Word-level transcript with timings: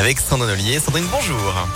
avec 0.00 0.18
Sandrine 0.18 0.50
Ollier. 0.50 0.80
Sandrine, 0.80 1.06
bonjour. 1.12 1.66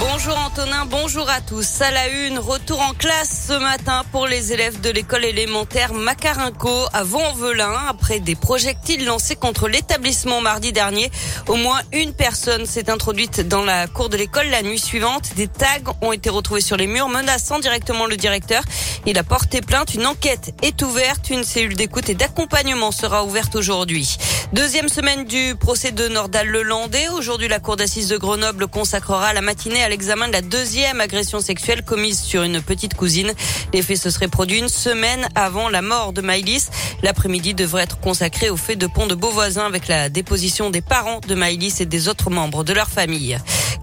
Bonjour 0.00 0.38
Antonin, 0.38 0.86
bonjour 0.86 1.28
à 1.28 1.40
tous. 1.40 1.80
À 1.80 1.90
la 1.90 2.08
une, 2.08 2.38
retour 2.38 2.80
en 2.80 2.92
classe 2.92 3.46
ce 3.48 3.58
matin 3.58 4.04
pour 4.12 4.28
les 4.28 4.52
élèves 4.52 4.80
de 4.80 4.90
l'école 4.90 5.24
élémentaire 5.24 5.92
Macarinco 5.92 6.70
à 6.92 7.02
Vaux-en-Velin. 7.02 7.74
Après 7.88 8.20
des 8.20 8.36
projectiles 8.36 9.04
lancés 9.04 9.34
contre 9.34 9.66
l'établissement 9.66 10.40
mardi 10.40 10.72
dernier, 10.72 11.10
au 11.48 11.56
moins 11.56 11.80
une 11.92 12.12
personne 12.12 12.64
s'est 12.64 12.90
introduite 12.90 13.48
dans 13.48 13.64
la 13.64 13.88
cour 13.88 14.08
de 14.08 14.16
l'école 14.16 14.46
la 14.50 14.62
nuit 14.62 14.78
suivante. 14.78 15.34
Des 15.34 15.48
tags 15.48 15.92
ont 16.00 16.12
été 16.12 16.30
retrouvés 16.30 16.60
sur 16.60 16.76
les 16.76 16.86
murs 16.86 17.08
menaçant 17.08 17.58
directement 17.58 18.06
le 18.06 18.16
directeur. 18.16 18.62
Il 19.04 19.18
a 19.18 19.24
porté 19.24 19.62
plainte. 19.62 19.94
Une 19.94 20.06
enquête 20.06 20.54
est 20.62 20.80
ouverte. 20.82 21.30
Une 21.30 21.42
cellule 21.42 21.74
d'écoute 21.74 22.08
et 22.08 22.14
d'accompagnement 22.14 22.92
sera 22.92 23.24
ouverte 23.24 23.56
aujourd'hui. 23.56 24.16
Deuxième 24.52 24.88
semaine 24.88 25.24
du 25.24 25.54
procès 25.56 25.92
de 25.92 26.08
Nordal-Lelandais. 26.08 27.08
Aujourd'hui, 27.10 27.48
la 27.48 27.60
cour 27.60 27.76
d'assises 27.76 28.08
de 28.08 28.16
Grenoble 28.16 28.66
consacrera 28.66 29.32
la 29.32 29.40
matinée 29.40 29.82
à 29.82 29.87
l'examen 29.88 30.28
de 30.28 30.32
la 30.32 30.42
deuxième 30.42 31.00
agression 31.00 31.40
sexuelle 31.40 31.82
commise 31.82 32.20
sur 32.20 32.42
une 32.42 32.60
petite 32.60 32.94
cousine. 32.94 33.32
Les 33.72 33.82
faits 33.82 33.98
se 33.98 34.10
seraient 34.10 34.28
produits 34.28 34.58
une 34.58 34.68
semaine 34.68 35.28
avant 35.34 35.68
la 35.68 35.82
mort 35.82 36.12
de 36.12 36.20
Maïlis. 36.20 36.68
L'après-midi 37.02 37.54
devrait 37.54 37.84
être 37.84 37.98
consacré 38.00 38.50
au 38.50 38.56
fait 38.56 38.76
de 38.76 38.86
pont 38.86 39.06
de 39.06 39.14
Beauvoisin 39.14 39.66
avec 39.66 39.88
la 39.88 40.08
déposition 40.08 40.70
des 40.70 40.80
parents 40.80 41.20
de 41.26 41.34
Maïlis 41.34 41.76
et 41.80 41.86
des 41.86 42.08
autres 42.08 42.30
membres 42.30 42.64
de 42.64 42.72
leur 42.72 42.88
famille. 42.88 43.38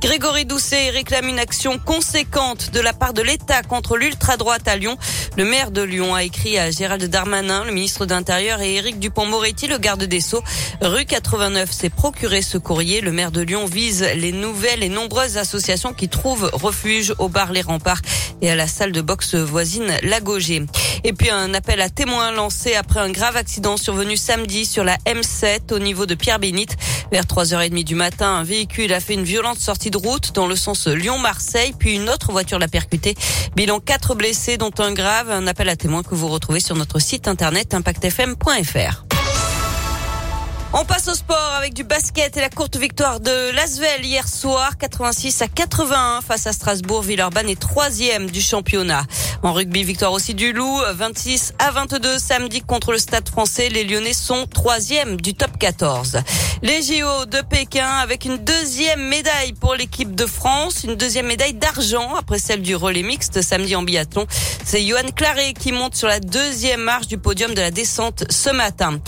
Grégory 0.05 0.45
Doucet 0.45 0.91
réclame 0.91 1.29
une 1.29 1.39
action 1.39 1.79
conséquente 1.79 2.69
de 2.71 2.79
la 2.79 2.93
part 2.93 3.11
de 3.11 3.23
l'État 3.23 3.63
contre 3.63 3.97
l'ultra-droite 3.97 4.67
à 4.67 4.75
Lyon. 4.75 4.97
Le 5.35 5.45
maire 5.45 5.71
de 5.71 5.81
Lyon 5.81 6.13
a 6.13 6.21
écrit 6.21 6.59
à 6.59 6.69
Gérald 6.69 7.03
Darmanin, 7.05 7.65
le 7.65 7.71
ministre 7.71 8.05
d'Intérieur 8.05 8.61
et 8.61 8.75
Éric 8.75 8.99
Dupont-Moretti, 8.99 9.65
le 9.65 9.79
garde 9.79 10.03
des 10.03 10.21
Sceaux. 10.21 10.43
Rue 10.79 11.05
89 11.05 11.71
s'est 11.71 11.89
procuré 11.89 12.43
ce 12.43 12.59
courrier. 12.59 13.01
Le 13.01 13.11
maire 13.11 13.31
de 13.31 13.41
Lyon 13.41 13.65
vise 13.65 14.05
les 14.15 14.31
nouvelles 14.31 14.83
et 14.83 14.89
nombreuses 14.89 15.37
associations 15.37 15.91
qui 15.91 16.07
trouvent 16.07 16.51
refuge 16.53 17.15
au 17.17 17.27
bar 17.27 17.51
Les 17.51 17.63
Remparts 17.63 18.01
et 18.41 18.49
à 18.49 18.55
la 18.55 18.67
salle 18.67 18.91
de 18.91 19.01
boxe 19.01 19.35
voisine 19.35 19.91
La 20.03 20.19
Et 21.03 21.13
puis 21.13 21.29
un 21.29 21.53
appel 21.53 21.81
à 21.81 21.89
témoins 21.89 22.31
lancé 22.31 22.75
après 22.75 22.99
un 22.99 23.09
grave 23.09 23.35
accident 23.35 23.77
survenu 23.77 24.17
samedi 24.17 24.65
sur 24.65 24.83
la 24.83 24.97
M7 25.05 25.73
au 25.73 25.79
niveau 25.79 26.05
de 26.05 26.15
Pierre-Bénite. 26.15 26.75
Vers 27.11 27.23
3h30 27.23 27.83
du 27.83 27.95
matin, 27.95 28.35
un 28.35 28.43
véhicule 28.43 28.93
a 28.93 28.99
fait 28.99 29.13
une 29.13 29.23
violente 29.23 29.59
sortie 29.59 29.91
de 29.91 29.97
route 29.97 30.33
dans 30.33 30.47
le 30.47 30.55
sens 30.55 30.87
Lyon-Marseille, 30.87 31.73
puis 31.77 31.95
une 31.95 32.09
autre 32.09 32.31
voiture 32.31 32.59
l'a 32.59 32.67
percuté. 32.67 33.15
Bilan 33.55 33.79
4 33.79 34.15
blessés, 34.15 34.57
dont 34.57 34.71
un 34.79 34.91
grave. 34.91 35.31
Un 35.31 35.47
appel 35.47 35.69
à 35.69 35.75
témoins 35.75 36.03
que 36.03 36.15
vous 36.15 36.27
retrouvez 36.27 36.59
sur 36.59 36.75
notre 36.75 36.99
site 36.99 37.27
internet 37.27 37.73
impactfm.fr. 37.73 39.14
On 40.77 40.83
passe 40.83 41.07
au 41.07 41.13
sport 41.13 41.53
avec 41.57 41.73
du 41.73 41.85
basket 41.85 42.35
et 42.35 42.41
la 42.41 42.49
courte 42.49 42.75
victoire 42.75 43.21
de 43.21 43.55
Lasvel 43.55 44.03
hier 44.03 44.27
soir, 44.27 44.77
86 44.77 45.41
à 45.41 45.47
81 45.47 46.19
face 46.19 46.47
à 46.47 46.51
Strasbourg. 46.51 47.01
Villeurbanne 47.01 47.47
est 47.47 47.57
troisième 47.57 48.29
du 48.29 48.41
championnat. 48.41 49.03
En 49.41 49.53
rugby, 49.53 49.85
victoire 49.85 50.11
aussi 50.11 50.33
du 50.33 50.51
Loup, 50.51 50.81
26 50.93 51.53
à 51.59 51.71
22 51.71 52.19
samedi 52.19 52.59
contre 52.59 52.91
le 52.91 52.97
Stade 52.97 53.29
français. 53.29 53.69
Les 53.69 53.85
Lyonnais 53.85 54.11
sont 54.11 54.47
troisième 54.47 55.15
du 55.21 55.33
top 55.33 55.57
14. 55.57 56.17
Les 56.61 56.81
JO 56.81 57.25
de 57.25 57.39
Pékin 57.39 57.87
avec 57.87 58.25
une 58.25 58.37
deuxième 58.37 59.07
médaille 59.07 59.53
pour 59.53 59.75
l'équipe 59.75 60.13
de 60.13 60.25
France, 60.25 60.83
une 60.83 60.95
deuxième 60.95 61.27
médaille 61.27 61.53
d'argent 61.53 62.15
après 62.15 62.37
celle 62.37 62.61
du 62.61 62.75
relais 62.75 63.03
mixte 63.03 63.41
samedi 63.41 63.77
en 63.77 63.81
biathlon. 63.83 64.27
C'est 64.65 64.85
Johan 64.85 65.09
Claré 65.15 65.53
qui 65.53 65.71
monte 65.71 65.95
sur 65.95 66.09
la 66.09 66.19
deuxième 66.19 66.81
marche 66.81 67.07
du 67.07 67.17
podium 67.17 67.53
de 67.53 67.61
la 67.61 67.71
descente 67.71 68.25
ce 68.29 68.49
matin. 68.49 68.99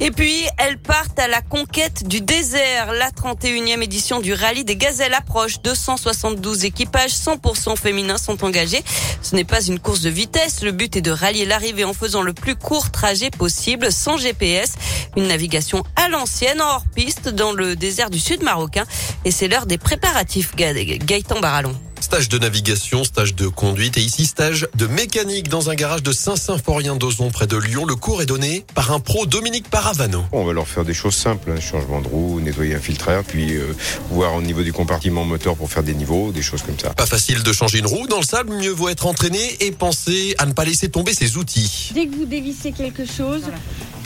Et 0.00 0.10
puis, 0.10 0.44
elles 0.58 0.78
partent 0.78 1.18
à 1.18 1.28
la 1.28 1.40
conquête 1.40 2.06
du 2.06 2.20
désert. 2.20 2.92
La 2.92 3.10
31e 3.10 3.82
édition 3.82 4.20
du 4.20 4.34
rallye 4.34 4.64
des 4.64 4.76
gazelles 4.76 5.14
approche. 5.14 5.60
272 5.62 6.64
équipages 6.64 7.12
100% 7.12 7.76
féminins 7.76 8.18
sont 8.18 8.44
engagés. 8.44 8.82
Ce 9.22 9.34
n'est 9.34 9.44
pas 9.44 9.62
une 9.62 9.78
course 9.78 10.00
de 10.00 10.10
vitesse. 10.10 10.62
Le 10.62 10.72
but 10.72 10.96
est 10.96 11.02
de 11.02 11.10
rallier 11.10 11.44
l'arrivée 11.44 11.84
en 11.84 11.94
faisant 11.94 12.22
le 12.22 12.32
plus 12.32 12.56
court 12.56 12.90
trajet 12.90 13.30
possible 13.30 13.92
sans 13.92 14.16
GPS. 14.16 14.74
Une 15.16 15.28
navigation 15.28 15.84
à 15.96 16.08
l'ancienne, 16.08 16.60
hors 16.60 16.84
piste, 16.94 17.28
dans 17.28 17.52
le 17.52 17.76
désert 17.76 18.10
du 18.10 18.18
sud 18.18 18.42
marocain. 18.42 18.84
Et 19.24 19.30
c'est 19.30 19.48
l'heure 19.48 19.66
des 19.66 19.78
préparatifs. 19.78 20.54
Gaëtan 20.56 21.40
Barallon. 21.40 21.74
Stage 22.04 22.28
de 22.28 22.38
navigation, 22.38 23.02
stage 23.02 23.34
de 23.34 23.48
conduite 23.48 23.96
et 23.96 24.02
ici 24.02 24.26
stage 24.26 24.68
de 24.74 24.86
mécanique 24.86 25.48
dans 25.48 25.70
un 25.70 25.74
garage 25.74 26.02
de 26.02 26.12
Saint-Symphorien 26.12 26.96
d'Ozon 26.96 27.30
près 27.30 27.46
de 27.46 27.56
Lyon. 27.56 27.86
Le 27.86 27.96
cours 27.96 28.20
est 28.20 28.26
donné 28.26 28.62
par 28.74 28.92
un 28.92 29.00
pro 29.00 29.24
Dominique 29.24 29.70
Paravano. 29.70 30.22
On 30.30 30.44
va 30.44 30.52
leur 30.52 30.68
faire 30.68 30.84
des 30.84 30.92
choses 30.92 31.14
simples, 31.14 31.50
hein. 31.50 31.58
changement 31.60 32.02
de 32.02 32.06
roue, 32.06 32.40
nettoyer 32.40 32.74
un 32.74 32.78
filtreur, 32.78 33.24
puis 33.24 33.56
euh, 33.56 33.74
voir 34.10 34.34
au 34.34 34.42
niveau 34.42 34.62
du 34.62 34.70
compartiment 34.70 35.24
moteur 35.24 35.56
pour 35.56 35.70
faire 35.70 35.82
des 35.82 35.94
niveaux, 35.94 36.30
des 36.30 36.42
choses 36.42 36.60
comme 36.60 36.78
ça. 36.78 36.90
Pas 36.90 37.06
facile 37.06 37.42
de 37.42 37.52
changer 37.54 37.78
une 37.78 37.86
roue 37.86 38.06
dans 38.06 38.18
le 38.18 38.26
sable, 38.26 38.52
mieux 38.52 38.70
vaut 38.70 38.90
être 38.90 39.06
entraîné 39.06 39.56
et 39.60 39.72
penser 39.72 40.34
à 40.36 40.44
ne 40.44 40.52
pas 40.52 40.66
laisser 40.66 40.90
tomber 40.90 41.14
ses 41.14 41.38
outils. 41.38 41.90
Dès 41.94 42.06
que 42.06 42.14
vous 42.14 42.26
dévissez 42.26 42.72
quelque 42.72 43.06
chose, 43.06 43.44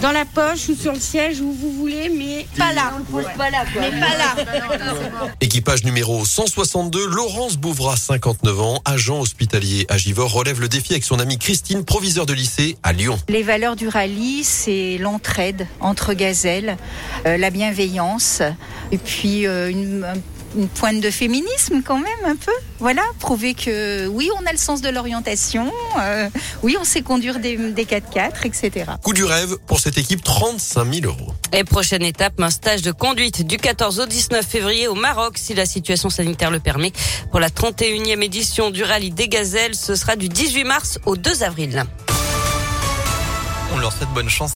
dans 0.01 0.13
la 0.13 0.25
poche 0.25 0.69
ou 0.69 0.75
sur 0.75 0.93
le 0.93 1.01
siège 1.01 1.41
où 1.41 1.53
vous 1.53 1.73
voulez, 1.73 2.09
mais 2.09 2.47
pas 2.57 2.73
là. 2.73 2.93
Pas 3.37 3.51
là, 3.51 3.65
Mais 3.75 3.91
pas 3.91 4.17
là. 4.17 4.37
Équipage 5.41 5.85
numéro 5.85 6.25
162, 6.25 7.07
Laurence 7.07 7.57
Bouvra, 7.57 7.97
59 7.97 8.61
ans, 8.61 8.81
agent 8.85 9.21
hospitalier 9.21 9.87
à 9.89 9.99
Givor, 9.99 10.33
relève 10.33 10.61
le 10.61 10.69
défi 10.69 10.93
avec 10.93 11.05
son 11.05 11.19
amie 11.19 11.39
Christine, 11.39 11.85
proviseur 11.85 12.27
de 12.27 12.33
lycée 12.33 12.77
à 12.83 12.93
Lyon. 12.93 13.19
Les 13.29 13.43
valeurs 13.43 13.77
du 13.77 13.89
rallye, 13.89 14.45
c'est 14.45 14.99
l'entraide 14.99 15.67
entre 15.81 16.15
gazelles, 16.15 16.77
euh, 17.27 17.37
la 17.37 17.51
bienveillance, 17.51 18.43
et 18.93 18.99
puis 18.99 19.47
euh, 19.47 19.71
une, 19.71 20.07
une 20.57 20.69
pointe 20.69 21.01
de 21.01 21.11
féminisme 21.11 21.83
quand 21.85 21.99
même 21.99 22.25
un 22.25 22.37
peu. 22.37 22.53
Voilà, 22.79 23.03
prouver 23.19 23.55
que 23.55 24.07
oui, 24.07 24.31
on 24.41 24.47
a 24.47 24.53
le 24.53 24.59
sens 24.59 24.81
de 24.81 24.89
l'orientation, 24.89 25.73
euh, 26.01 26.29
oui, 26.63 26.77
on 26.81 26.85
sait 26.85 27.03
conduire 27.03 27.41
des, 27.41 27.57
des 27.57 27.85
4x4, 27.85 28.47
etc. 28.47 28.93
Coup 29.03 29.13
du 29.13 29.25
rêve 29.25 29.57
pour 29.67 29.81
cette 29.81 29.99
équipe, 29.99 30.23
35 30.23 30.93
000 30.93 31.07
euros. 31.07 31.33
Et 31.53 31.65
prochaine 31.65 32.03
étape, 32.03 32.41
un 32.41 32.51
stage 32.51 32.83
de 32.83 32.93
conduite 32.93 33.47
du 33.47 33.57
14 33.57 34.01
au 34.01 34.07
19 34.07 34.47
février 34.47 34.89
au 34.89 34.95
Maroc, 34.95 35.39
si 35.39 35.55
la 35.55 35.67
situation 35.67 36.11
sanitaire 36.11 36.51
le 36.51 36.61
permet. 36.61 36.93
Pour 37.31 37.41
la 37.41 37.49
31e 37.51 38.23
édition 38.23 38.71
du 38.71 38.83
rallye 38.85 39.11
des 39.11 39.29
gazelles, 39.29 39.75
ce 39.75 39.95
sera 39.95 40.17
du 40.17 40.29
18 40.29 40.65
mars 40.65 40.99
au 41.07 41.17
2 41.17 41.43
avril. 41.43 41.85
On 43.75 43.79
leur 43.79 43.93
souhaite 43.93 44.09
bonne 44.15 44.29
chance. 44.29 44.47